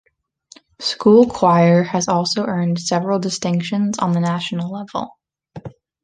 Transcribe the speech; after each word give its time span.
School 0.79 1.27
choir 1.27 1.83
has 1.83 2.07
also 2.07 2.43
earned 2.43 2.79
several 2.79 3.19
distinctions 3.19 3.99
on 3.99 4.13
the 4.13 4.19
national 4.19 4.71
level. 4.71 5.15